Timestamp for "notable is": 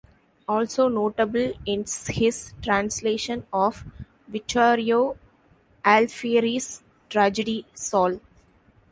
0.87-2.07